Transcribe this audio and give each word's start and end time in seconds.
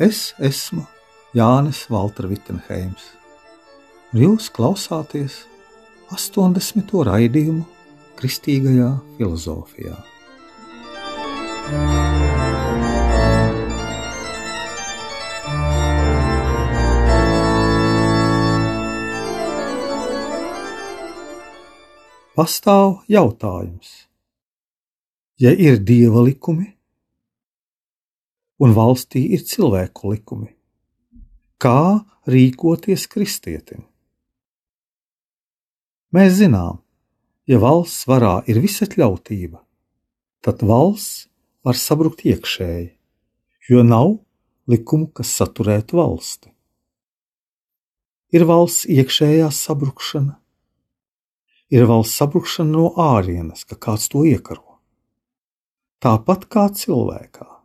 Es 0.00 0.30
esmu 0.40 0.86
Jānis 1.36 1.82
Valtra 1.92 2.24
Vitsenheims, 2.24 3.02
un 4.14 4.22
jūs 4.22 4.46
klausāties 4.56 5.42
80. 6.08 6.94
raidījumu 7.04 7.66
Kristīgajā 8.16 8.94
filozofijā. 9.18 9.98
Pastāv 22.40 23.02
jautājums, 23.04 23.94
ja 25.36 25.52
ir 25.52 25.76
dieva 25.84 26.24
likumi, 26.24 26.70
un 28.60 28.74
valstī 28.76 29.22
ir 29.34 29.44
cilvēku 29.48 30.12
likumi. 30.12 30.52
Kā 31.60 32.04
rīkoties 32.28 33.06
kristietim? 33.10 33.86
Mēs 36.10 36.38
zinām, 36.40 36.80
ja 37.48 37.60
valsts 37.62 38.06
varā 38.10 38.40
ir 38.50 38.60
visatļautība, 38.62 39.60
tad 40.44 40.64
valsts 40.66 41.28
var 41.64 41.78
sabrukt 41.78 42.24
iekšēji, 42.26 42.88
jo 43.70 43.84
nav 43.86 44.16
likumu, 44.70 45.10
kas 45.14 45.30
saturētu 45.38 46.00
valsti. 46.00 46.50
Ir 48.34 48.46
valsts 48.46 48.88
iekšējā 48.90 49.48
sabrukšana, 49.54 50.34
ir 51.70 51.86
valsts 51.90 52.18
sabrukšana 52.18 52.74
no 52.74 52.90
ārienes, 52.98 53.64
ka 53.66 53.78
kāds 53.78 54.10
to 54.10 54.24
iekaro. 54.26 54.78
Tāpat 56.00 56.46
kā 56.50 56.68
cilvēkā 56.74 57.59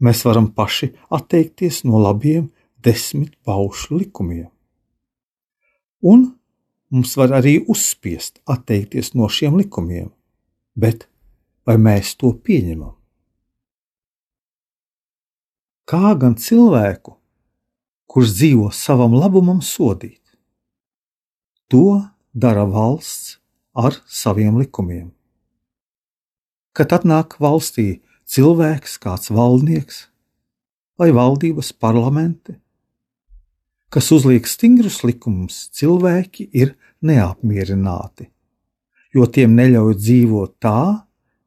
mēs 0.00 0.24
varam 0.24 0.48
paši 0.52 0.90
atteikties 1.12 1.84
no 1.84 2.00
labiem 2.02 2.48
desmit 2.82 3.36
paušu 3.44 4.00
likumiem. 4.00 4.48
Un 6.00 6.30
mums 6.90 7.16
var 7.16 7.34
arī 7.40 7.58
uzspiest 7.68 8.40
atteikties 8.48 9.12
no 9.14 9.28
šiem 9.28 9.58
likumiem, 9.60 10.08
bet 10.74 11.06
vai 11.66 11.76
mēs 11.76 12.16
to 12.16 12.32
pieņemam? 12.32 12.96
Kā 15.90 16.14
gan 16.14 16.36
cilvēku, 16.38 17.16
kurš 18.10 18.34
dzīvo 18.38 18.68
savam 18.74 19.14
labumam, 19.18 19.60
sodīt? 19.60 20.22
To 21.70 22.02
dara 22.32 22.64
valsts 22.66 23.40
ar 23.74 23.98
saviem 24.06 24.58
likumiem. 24.58 25.10
Kad 26.74 26.94
atnāk 26.94 27.36
valstī 27.42 28.00
cilvēks, 28.30 28.98
kāds 29.02 29.32
valdnieks 29.34 30.04
vai 31.00 31.10
valdības 31.16 31.72
parlamenti, 31.80 32.54
kas 33.90 34.10
uzliek 34.14 34.46
stingrus 34.46 35.00
likumus, 35.02 35.64
cilvēki 35.74 36.46
ir 36.54 36.76
neapmierināti, 37.02 38.28
jo 39.16 39.26
tiem 39.26 39.56
neļauj 39.58 39.96
dzīvot 39.98 40.58
tā, 40.62 40.82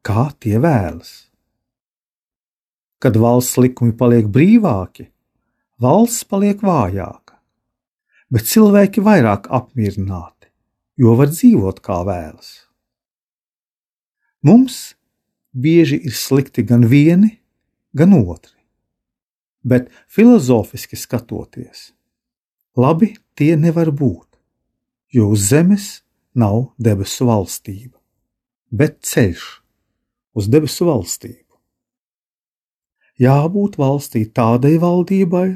kā 0.04 0.26
tie 0.44 0.60
vēlas. 0.60 1.14
Kad 3.00 3.20
valsts 3.20 3.60
likumi 3.60 3.96
paliek 4.00 4.28
brīvāki, 4.32 5.08
valsts 5.84 6.26
paliek 6.28 6.60
vājāka, 6.64 7.38
bet 8.32 8.50
cilvēki 8.50 9.04
vairāk 9.04 9.48
apmierināti, 9.54 10.50
jo 11.00 11.16
var 11.20 11.32
dzīvot 11.32 11.80
kā 11.84 12.02
vēlas. 12.08 12.52
Mums 14.44 14.96
bieži 15.54 16.02
ir 16.04 16.16
slikti 16.18 16.64
gan 16.66 16.86
vieni, 16.90 17.40
gan 17.94 18.14
otri. 18.14 18.58
Bet 19.64 19.90
filozofiski 20.12 20.98
skatoties, 21.00 21.94
labi 22.76 23.14
tie 23.38 23.56
nevar 23.56 23.94
būt, 23.96 24.28
jo 25.14 25.30
uz 25.32 25.48
zemes 25.54 26.02
nav 26.36 26.74
debesu 26.78 27.30
valstība, 27.30 27.96
bet 28.74 29.00
ceļš 29.06 29.46
uz 30.36 30.50
debesu 30.52 30.90
valstību. 30.90 31.40
Jābūt 33.22 33.78
valstī 33.78 34.26
tādai 34.26 34.76
valdībai, 34.82 35.48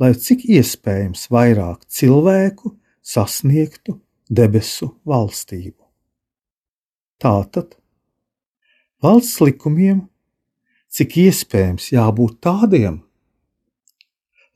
lai 0.00 0.12
cik 0.14 0.46
iespējams 0.46 1.26
vairāk 1.34 1.82
cilvēku 1.90 2.72
sasniegtu 3.02 3.98
debesu 4.30 4.92
valstību. 5.04 5.82
Tātad 7.22 7.74
valsts 9.02 9.40
likumiem, 9.42 10.04
cik 10.92 11.16
iespējams 11.24 11.88
jābūt 11.94 12.38
tādiem, 12.46 13.00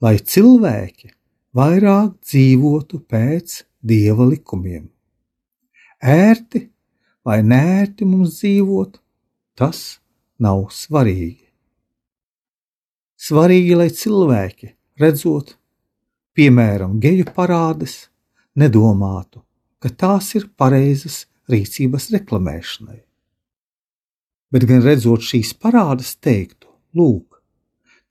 lai 0.04 0.16
cilvēki 0.20 1.10
vairāk 1.56 2.12
dzīvotu 2.22 3.00
pēc 3.10 3.62
dieva 3.82 4.26
likumiem. 4.28 4.84
Ērti 5.98 6.66
vai 7.26 7.40
nērti 7.42 8.06
mums 8.06 8.36
dzīvot, 8.38 9.00
tas 9.58 9.98
nav 10.38 10.68
svarīgi. 10.70 11.42
Svarīgi, 13.16 13.72
lai 13.80 13.88
cilvēki, 13.90 14.68
redzot, 15.00 15.56
piemēram, 16.36 17.00
geju 17.02 17.26
parādes, 17.34 17.96
nedomātu, 18.54 19.40
ka 19.80 19.90
tās 19.90 20.34
ir 20.36 20.46
pareizas 20.60 21.24
rīcības 21.50 22.12
reklamēšanai 22.12 23.05
bet 24.52 24.66
gan 24.68 24.82
redzot 24.84 25.24
šīs 25.24 25.54
parādas, 25.60 26.14
teiktu: 26.16 26.68
Lūk, 26.96 27.40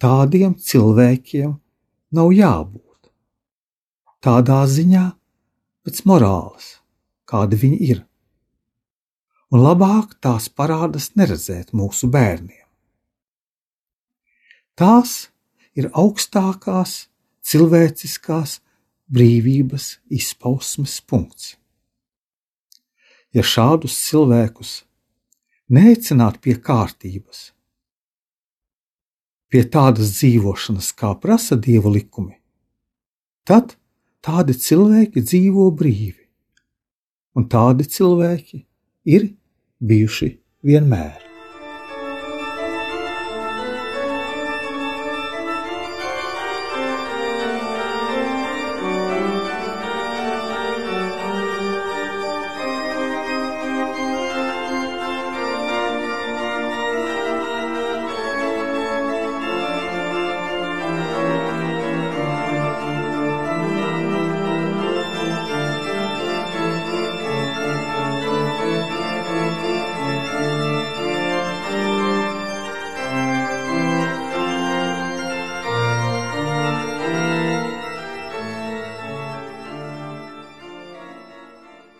tādiem 0.01 0.55
cilvēkiem 0.55 1.55
nav 2.15 2.33
jābūt. 2.35 3.09
Tādā 4.25 4.63
ziņā, 4.65 5.05
pēc 5.85 6.01
morāles, 6.09 6.69
kādi 7.29 7.59
viņi 7.61 7.79
ir. 7.91 8.03
Un 9.53 9.61
labāk 9.61 10.17
tās 10.25 10.49
parādas 10.49 11.11
neredzēt 11.15 11.73
mūsu 11.77 12.09
bērniem. 12.11 12.65
Tās 14.75 15.29
ir 15.77 15.87
augstākās 15.93 17.05
cilvēciskās 17.45 18.57
brīvības 19.07 19.99
izpausmes 20.09 20.97
punkts. 21.05 21.53
Ja 23.35 23.43
šādus 23.45 23.95
cilvēkus 24.07 24.81
neaicināt 25.71 26.39
pie 26.43 26.55
kārtības, 26.61 27.51
pie 29.49 29.63
tādas 29.71 30.13
dzīvošanas, 30.17 30.91
kā 30.97 31.13
prasa 31.21 31.57
dieva 31.57 31.91
likumi, 31.93 32.37
tad 33.47 33.77
tādi 34.25 34.57
cilvēki 34.57 35.25
dzīvo 35.25 35.69
brīvi, 35.71 36.25
un 37.35 37.49
tādi 37.49 37.87
cilvēki 37.89 38.65
ir 39.17 39.31
bijuši 39.81 40.35
vienmēr. 40.65 41.24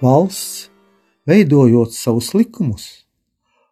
Valsts, 0.06 0.68
veidojot 1.26 1.96
savus 1.96 2.28
likumus, 2.38 2.84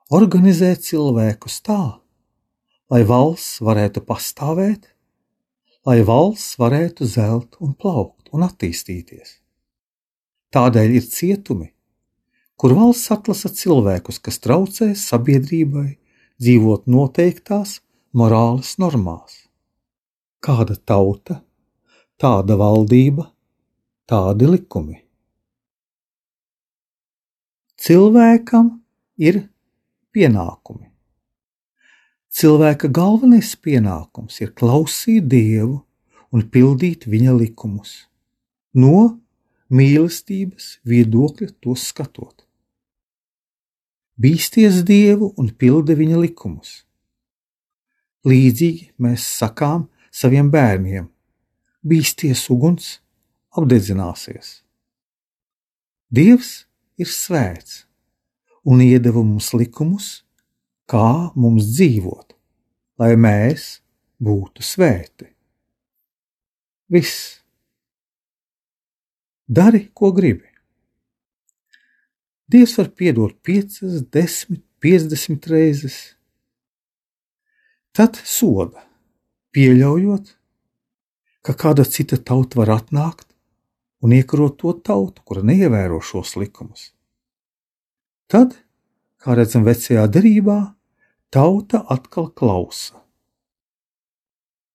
organizē 0.10 0.72
cilvēkus 0.82 1.60
tā, 1.68 2.00
lai 2.90 3.02
valsts 3.06 3.60
varētu 3.62 4.02
pastāvēt, 4.08 4.88
lai 5.86 6.00
valsts 6.08 6.56
varētu 6.58 7.06
zelt 7.12 7.60
un 7.62 7.76
plaukt 7.78 8.34
un 8.34 8.48
attīstīties. 8.48 9.36
Tādēļ 10.58 10.96
ir 10.98 11.06
cietumi, 11.06 11.70
kur 12.58 12.74
valsts 12.80 13.14
atlasa 13.14 13.54
cilvēkus, 13.54 14.18
kas 14.18 14.42
traucē 14.42 14.90
sabiedrībai 14.98 15.88
dzīvot 16.42 16.90
noteiktās 16.90 17.78
morāles 18.10 18.74
normās. 18.82 19.38
Kāda 20.42 20.82
tauta, 20.82 21.44
tāda 22.18 22.58
valdība, 22.58 23.30
tādi 24.10 24.50
likumi. 24.50 25.03
Cilvēkam 27.84 28.70
ir 29.20 29.42
pienākumi. 30.16 30.86
Cilvēka 32.32 32.88
galvenais 32.88 33.50
pienākums 33.60 34.40
ir 34.40 34.54
klausīt 34.56 35.28
Dievu 35.28 35.82
un 36.32 36.46
pildīt 36.48 37.04
viņa 37.12 37.36
likumus, 37.42 38.06
no 38.72 39.20
mīlestības 39.68 40.78
viedokļa 40.88 41.50
tos 41.60 41.90
skatot. 41.92 42.48
Bīsties 44.16 44.80
Dievu 44.88 45.34
un 45.36 45.52
pildi 45.52 46.00
viņa 46.00 46.24
likumus. 46.24 46.84
Līdzīgi 48.24 48.94
mēs 49.04 49.28
sakām 49.44 49.90
saviem 50.08 50.48
bērniem: 50.54 51.12
bīsties 51.84 52.48
uguns, 52.48 53.02
apdedzināsies. 53.52 54.62
Dievs 56.08 56.62
ir 57.04 57.12
svēts 57.12 57.84
un 58.64 58.82
iedeva 58.84 59.22
mums 59.24 59.52
likumus, 59.56 60.24
kā 60.88 61.34
mums 61.36 61.68
dzīvot, 61.76 62.34
lai 63.02 63.14
mēs 63.20 63.84
būtu 64.24 64.64
svēti. 64.64 65.28
Viss. 66.94 67.40
Dari, 69.48 69.88
ko 69.94 70.14
gribi. 70.16 70.48
Dievs 72.48 72.78
var 72.78 72.92
piedot 72.96 73.36
piecas, 73.44 74.04
desmit, 74.14 74.64
piecdesmit 74.84 75.48
reizes. 75.50 75.98
Tad 77.94 78.18
soda, 78.18 78.84
pieļaujot, 79.54 80.32
ka 81.44 81.56
kāda 81.60 81.86
cita 81.86 82.18
tauta 82.18 82.62
var 82.62 82.72
atnākt 82.80 83.33
un 84.04 84.12
iekarot 84.12 84.58
to 84.60 84.74
tautu, 84.84 85.24
kura 85.24 85.42
neievēro 85.48 86.02
šos 86.04 86.36
likumus. 86.36 86.90
Tad, 88.28 88.58
kā 89.24 89.36
redzam, 89.40 89.64
vecajā 89.64 90.04
derībā, 90.12 90.58
tauta 91.32 91.80
atkal 91.96 92.28
klausa. 92.36 93.00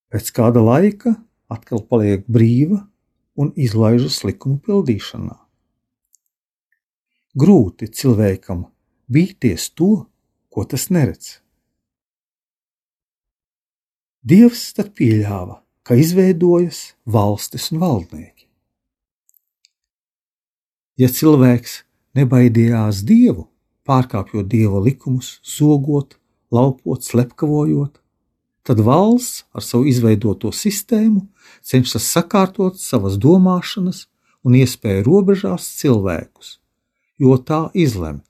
Pēc 0.09 0.31
kāda 0.33 0.63
laika 0.65 1.13
atkal 1.53 1.83
paliek 1.85 2.25
brīva 2.25 2.81
un 3.37 3.53
izlaižas 3.53 4.23
likumu 4.25 4.57
pildīšanā. 4.65 5.37
Grūti 7.37 7.91
cilvēkam 7.93 8.65
bīties 9.13 9.69
to, 9.77 9.91
ko 10.49 10.65
tas 10.65 10.89
neredz. 10.89 11.37
Dievs 14.25 14.65
tad 14.73 14.89
pieļāva, 14.97 15.61
ka 15.85 15.95
izveidojas 16.01 16.81
valstis 17.05 17.69
un 17.71 17.85
valdnieki 17.85 18.38
ja 20.99 21.07
cilvēks 21.07 21.83
nebaidījās 22.17 23.03
dievu, 23.07 23.47
pārkāpjot 23.87 24.47
dieva 24.51 24.81
likumus, 24.83 25.39
zogot, 25.45 26.17
laupot, 26.51 27.01
slepkavojot, 27.05 27.99
tad 28.67 28.81
valsts 28.85 29.45
ar 29.55 29.65
savu 29.65 29.87
izveidoto 29.89 30.51
sistēmu 30.53 31.23
cenšas 31.65 32.09
sakārtot 32.13 32.77
savas 32.81 33.17
domāšanas 33.21 34.05
un 34.45 34.57
iespēju 34.59 35.05
robežās 35.07 35.67
cilvēkus, 35.79 36.57
jo 37.19 37.37
tā 37.37 37.67
izlem, 37.73 38.21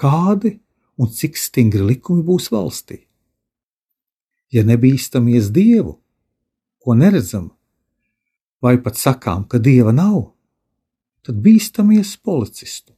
kādi 0.00 0.58
un 0.96 1.12
cik 1.12 1.36
stingri 1.38 1.84
likumi 1.84 2.24
būs 2.24 2.48
valstī. 2.52 3.04
Ja 4.52 4.64
nebīstamies 4.64 5.50
dievu, 5.52 5.98
ko 6.80 6.94
neredzam, 6.94 7.50
vai 8.62 8.76
pat 8.80 8.96
sakām, 8.96 9.44
ka 9.44 9.58
dieva 9.60 9.92
nav, 9.92 10.35
tad 11.26 11.40
bīstamies 11.42 12.12
policistu, 12.22 12.92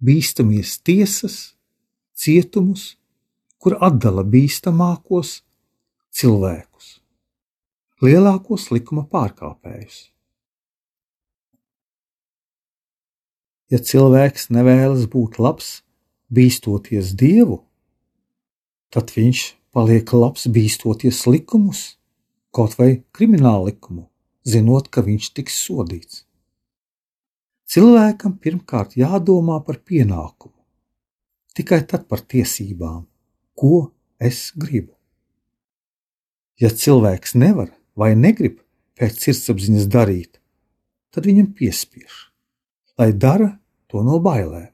bīstamies 0.00 0.78
tiesas, 0.80 1.52
cietumus, 2.16 2.94
kur 3.60 3.76
atdala 3.76 4.24
bīstamākos 4.24 5.42
cilvēkus, 6.16 6.94
lielākos 8.00 8.70
likuma 8.72 9.04
pārkāpējus. 9.04 10.00
Ja 13.68 13.80
cilvēks 13.80 14.48
nevēlas 14.52 15.04
būt 15.12 15.36
labs, 15.36 15.82
bīstoties 16.32 17.12
dievu, 17.20 17.60
tad 18.92 19.12
viņš 19.12 19.44
paliek 19.76 20.08
labs 20.16 20.48
bīstoties 20.48 21.26
likumus, 21.28 21.84
kaut 22.52 22.80
vai 22.80 23.02
krimināla 23.12 23.70
likumu, 23.70 24.08
zinot, 24.48 24.88
ka 24.88 25.04
viņš 25.04 25.32
tiks 25.36 25.60
sodīts. 25.68 26.24
Cilvēkam 27.72 28.34
pirmkārt 28.36 28.98
jādomā 29.00 29.54
par 29.64 29.78
pienākumu, 29.80 30.58
tikai 31.56 31.78
tad 31.88 32.04
par 32.10 32.20
tiesībām, 32.20 33.06
ko 33.56 33.86
es 34.20 34.50
gribu. 34.52 34.92
Ja 36.60 36.68
cilvēks 36.68 37.32
nevar 37.40 37.72
vai 37.96 38.12
negrib 38.12 38.60
pēc 39.00 39.24
sirdsapziņas 39.24 39.88
darīt, 39.88 40.36
tad 41.16 41.24
viņam 41.30 41.48
piespiež, 41.56 42.28
lai 43.00 43.08
dara 43.16 43.54
to 43.88 44.04
no 44.04 44.20
bailēm. 44.20 44.68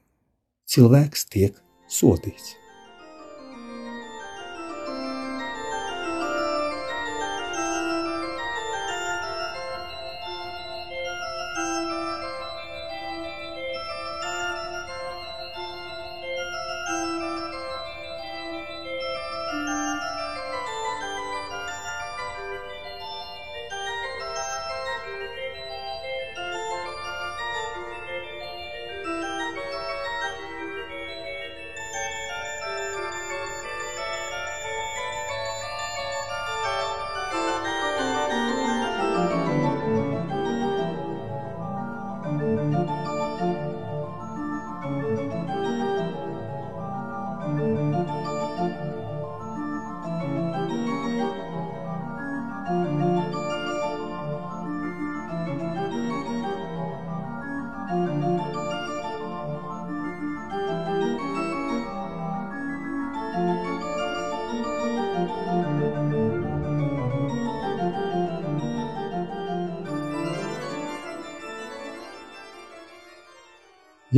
Cilvēks 0.67 1.29
tiek 1.31 1.55
sodīts. 1.87 2.58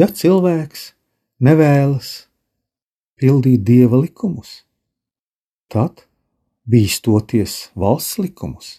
Ja 0.02 0.08
cilvēks 0.10 0.92
nevēlas 1.46 2.12
pildīt 3.22 3.62
dieva 3.68 4.00
likumus, 4.02 4.64
tad, 5.70 6.08
bīstoties 6.66 7.58
valsts 7.78 8.18
likumus, 8.22 8.70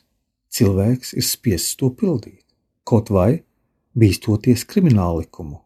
cilvēks 0.50 1.14
ir 1.14 1.26
spiests 1.26 1.76
to 1.78 1.92
pildīt, 1.94 2.42
kaut 2.82 3.12
vai 3.14 3.44
bīstoties 3.94 4.66
krimināla 4.66 5.22
likumu. 5.22 5.60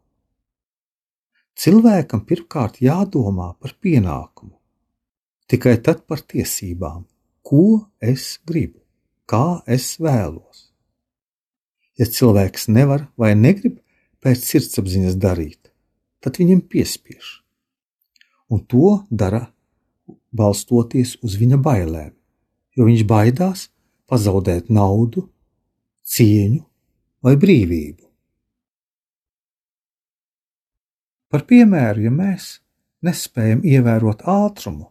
Cilvēkam 1.57 2.27
pirmkārt 2.29 2.83
jādomā 2.85 3.55
par 3.57 3.73
pienākumu, 3.81 4.53
tikai 5.49 5.79
tad 5.81 6.05
par 6.05 6.21
tiesībām, 6.21 7.07
ko 7.41 7.87
es 8.13 8.35
gribu, 8.45 8.83
kā 9.25 9.63
es 9.65 9.95
vēlos. 9.97 10.67
Ja 11.97 12.05
cilvēks 12.05 12.69
nevar 12.69 13.07
vai 13.17 13.33
negrib 13.33 13.81
pēc 14.27 14.43
sirdsapziņas 14.43 15.15
darīt, 15.23 15.71
tad 16.19 16.41
viņam 16.41 16.65
piespiež. 16.67 17.29
Un 18.51 18.65
to 18.67 18.97
dara 19.11 19.45
balstoties 20.35 21.17
uz 21.23 21.37
viņa 21.39 21.59
bailēm, 21.63 22.11
jo 22.75 22.87
viņš 22.89 23.05
baidās, 23.07 23.69
pazaudēt 24.11 24.71
naudu, 24.71 25.29
cieņu 26.07 26.65
vai 27.23 27.35
brīvību. 27.39 28.03
Par 31.31 31.43
piemēru, 31.47 32.07
ja 32.07 32.13
mēs 32.15 32.51
nespējam 33.07 33.63
ievērot 33.67 34.27
ātrumu, 34.31 34.89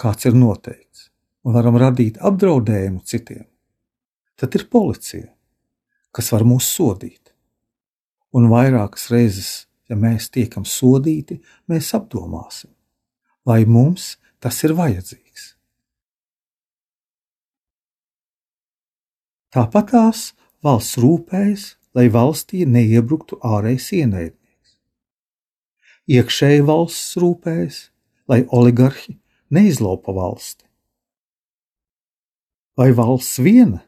kāds 0.00 0.28
ir 0.28 0.36
noteikts, 0.36 1.08
un 1.44 1.56
varam 1.56 1.76
radīt 1.80 2.20
apdraudējumu 2.20 3.00
citiem, 3.04 3.46
tad 4.36 4.56
ir 4.56 4.68
policija, 4.72 5.30
kas 6.12 6.32
var 6.32 6.44
mūs 6.48 6.68
sodīt. 6.68 7.25
Un 8.36 8.50
vairākas 8.52 9.08
reizes, 9.12 9.50
ja 9.88 9.96
mēs 9.96 10.28
tiekam 10.34 10.66
sodīti, 10.68 11.38
mēs 11.70 11.92
apdomāsim, 11.96 12.72
vai 13.46 13.62
mums 13.64 14.16
tas 14.42 14.58
ir 14.66 14.74
vajadzīgs. 14.76 15.54
Tāpat 19.56 19.92
tās 19.94 20.22
valsts 20.66 20.98
rūpējas, 21.00 21.64
lai 21.96 22.10
valstī 22.12 22.66
neiebruktu 22.68 23.38
ārējais 23.40 23.86
ienaidnieks. 23.96 24.74
Iekšēji 26.12 26.64
valsts 26.68 27.16
rūpējas, 27.22 27.78
lai 28.28 28.42
oligarhi 28.52 29.16
neizlaupa 29.48 30.12
valsti. 30.12 30.66
Vai 32.76 32.90
valsts 32.92 33.40
viena, 33.40 33.80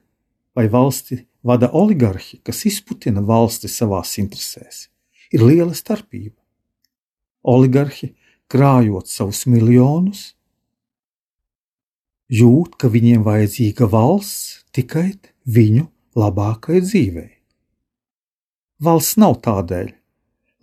vai 0.57 0.71
valsti 0.73 1.21
vada 1.49 1.71
oligarhi, 1.73 2.43
kas 2.45 2.67
izputina 2.69 3.23
valsti 3.25 3.71
savās 3.73 4.17
interesēs, 4.21 4.87
ir 5.33 5.45
liela 5.45 5.77
starpība. 5.77 6.37
Oligarhi, 7.49 8.13
krājot 8.53 9.09
savus 9.09 9.47
miljonus, 9.49 10.35
jūt, 12.29 12.77
ka 12.77 12.91
viņiem 12.93 13.25
vajadzīga 13.25 13.89
valsts 13.89 14.65
tikai 14.77 15.13
viņu 15.49 15.89
labākai 16.19 16.83
dzīvei. 16.85 17.31
Valsts 18.85 19.19
nav 19.19 19.41
tādēļ, 19.43 19.93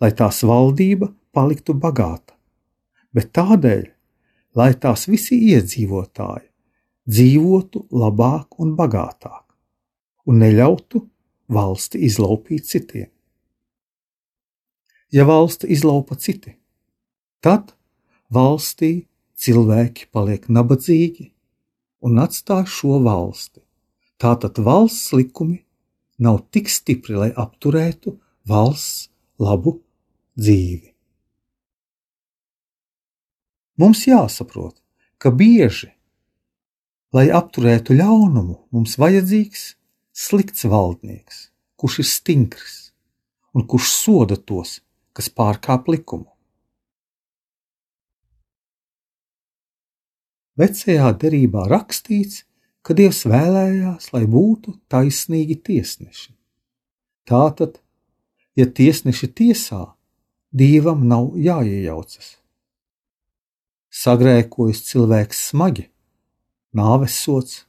lai 0.00 0.10
tās 0.16 0.42
valdība 0.46 1.10
paliktu 1.36 1.74
bagāta, 1.76 2.36
bet 3.12 3.32
tādēļ, 3.36 3.82
lai 4.56 4.70
tās 4.80 5.04
visi 5.10 5.36
iedzīvotāji 5.52 6.46
dzīvotu 7.06 7.86
labāk 7.94 8.56
un 8.62 8.72
bagātāk, 8.78 9.45
un 10.26 10.40
neļautu 10.42 11.02
valsti 11.52 12.02
izlaupīt 12.06 12.66
citiem. 12.66 13.10
Ja 15.14 15.24
valsti 15.24 15.70
izlaupa 15.70 16.16
citi, 16.18 16.56
tad 17.40 17.70
valstī 18.34 19.06
cilvēki 19.38 20.10
paliek 20.10 20.48
nabadzīgi 20.50 21.30
un 22.02 22.18
atstāj 22.20 22.66
šo 22.66 22.98
valsti 23.04 23.62
Tātad 24.16 24.56
valsts 24.64 25.12
likumi 25.12 25.58
nav 26.24 26.40
tik 26.48 26.70
stipri, 26.72 27.16
lai 27.20 27.32
apturētu 27.36 28.14
valsts 28.48 29.10
labu 29.36 29.74
dzīvi. 30.40 30.94
Mums 33.76 34.06
jāsaprot, 34.08 34.78
ka 35.20 35.28
bieži, 35.28 35.90
lai 37.12 37.26
apturētu 37.28 37.92
ļaunumu, 37.98 38.56
mums 38.72 38.96
vajadzīgs 38.96 39.66
slikts 40.16 40.64
valdnieks, 40.64 41.50
kurš 41.76 42.00
ir 42.00 42.08
stingrs 42.08 42.76
un 43.56 43.66
kurš 43.68 43.90
soda 43.92 44.36
tos, 44.36 44.78
kas 45.16 45.28
pārkāp 45.32 45.88
likumu. 45.92 46.30
Vecajā 50.56 51.10
derībā 51.20 51.66
rakstīts, 51.68 52.46
ka 52.80 52.96
Dievs 52.96 53.26
vēlējās, 53.28 54.08
lai 54.14 54.24
būtu 54.30 54.78
taisnīgi 54.92 55.58
tiesneši. 55.68 56.32
Tātad, 57.28 57.76
ja 58.56 58.64
tiesneši 58.64 59.28
tiesā, 59.36 59.82
Dievam 60.56 61.02
nav 61.10 61.34
jāiejaucas. 61.36 62.38
Sagrēkojas 63.92 64.80
cilvēks 64.88 65.42
smagi, 65.50 65.90
nāves 66.72 67.18
sots, 67.20 67.66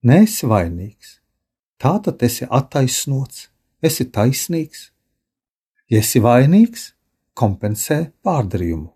nesi 0.00 0.48
vainīgs, 1.78 1.80
tātad 1.80 2.22
esi 2.22 2.46
attaisnots, 2.50 3.48
esi 3.82 4.04
taisnīgs. 4.04 4.92
Ja 5.90 6.00
esi 6.00 6.20
vainīgs, 6.20 6.94
kompensē 7.34 8.12
pārdarījumu. 8.24 8.90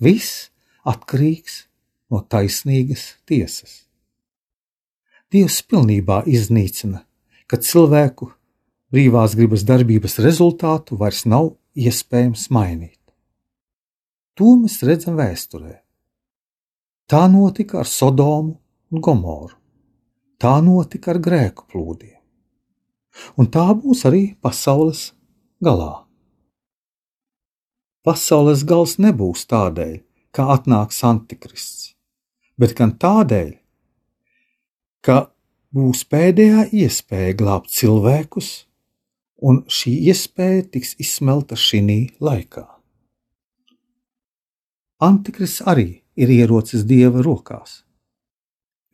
Viss 0.00 0.50
atkarīgs 0.84 1.66
no 2.10 2.20
taisnīgas 2.20 3.16
tiesas. 3.26 3.86
Dievs 5.32 5.62
pilnībā 5.62 6.24
iznīcina, 6.26 7.04
ka 7.46 7.56
cilvēku 7.56 8.32
brīvās 8.92 9.34
gribas 9.34 9.64
darbības 9.64 10.18
rezultātu 10.18 10.96
vairs 10.96 11.24
nav 11.26 11.56
iespējams 11.74 12.50
mainīt. 12.50 13.00
To 14.36 14.56
mēs 14.56 14.82
redzam 14.82 15.16
vēsturē. 15.16 15.82
Tā 17.08 17.26
notika 17.30 17.80
ar 17.80 17.86
Sodomu 17.86 18.58
un 18.92 19.00
Gomoru. 19.00 19.56
Tā 20.36 20.58
notika 20.60 21.14
ar 21.14 21.20
grēku 21.22 21.64
plūdiem. 21.72 22.18
Un 23.40 23.48
tā 23.48 23.64
būs 23.72 24.04
arī 24.08 24.34
pasaules 24.44 25.14
galā. 25.64 26.04
Pasaules 28.04 28.62
gals 28.68 28.98
nebūs 29.02 29.46
tādēļ, 29.50 29.96
ka 30.36 30.50
atnāks 30.52 31.00
antikrists, 31.08 31.94
bet 32.60 32.76
gan 32.76 32.92
tādēļ, 33.00 33.56
ka 35.00 35.32
būs 35.72 36.04
pēdējā 36.12 36.68
iespēja 36.84 37.34
glābt 37.40 37.72
cilvēkus, 37.72 38.52
un 39.40 39.64
šī 39.66 39.96
iespēja 40.12 40.68
tiks 40.76 40.94
izsmelta 41.00 41.56
šī 41.56 41.82
laikā. 42.20 42.68
Antikrists 45.00 45.64
arī 45.64 46.02
ir 46.16 46.30
ierocis 46.32 46.84
dieva 46.88 47.24
rokās. 47.24 47.82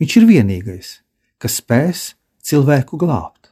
Viņš 0.01 0.17
ir 0.19 0.25
vienīgais, 0.27 1.02
kas 1.43 1.59
spēs 1.59 2.03
cilvēku 2.47 2.99
glābt. 3.01 3.51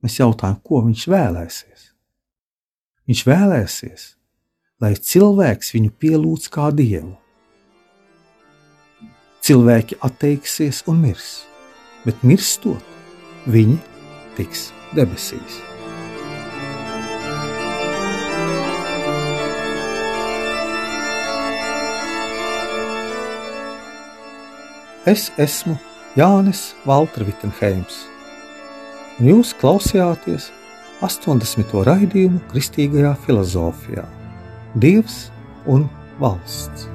Mēs 0.00 0.20
jautājam, 0.20 0.60
ko 0.64 0.84
viņš 0.86 1.08
vēlēsies. 1.10 1.88
Viņš 3.10 3.24
vēlēsies, 3.26 4.04
lai 4.80 4.94
cilvēks 4.94 5.74
viņu 5.74 5.90
pielūdz 5.98 6.46
kā 6.54 6.70
dievu 6.72 7.16
cilvēki 9.50 9.96
atteiksies 10.04 10.84
un 10.90 11.00
mirs, 11.02 11.30
bet 12.04 12.20
mirstot, 12.22 12.84
viņi 13.50 13.78
tiks 14.36 14.68
debesīs. 14.94 15.58
Es 25.08 25.30
esmu 25.40 25.78
Jānis 26.18 26.72
Valtra 26.82 27.22
Vitsenheims, 27.22 28.00
un 29.20 29.28
jūs 29.30 29.52
klausījāties 29.60 30.48
80. 31.06 31.70
raidījumu 31.86 32.40
Kristīgajā 32.50 33.12
filozofijā- 33.22 34.02
Dievs 34.82 35.28
un 35.70 35.86
valsts. 36.18 36.88